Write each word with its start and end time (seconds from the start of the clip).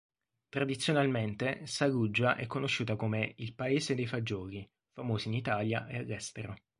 Tradizionalmente, 0.49 1.67
Saluggia 1.67 2.35
è 2.35 2.47
conosciuta 2.47 2.95
come 2.95 3.33
"il 3.37 3.53
paese 3.53 3.93
dei 3.93 4.07
fagioli", 4.07 4.67
famosi 4.93 5.27
in 5.27 5.35
Italia 5.35 5.85
e 5.85 5.97
all'estero. 5.99 6.55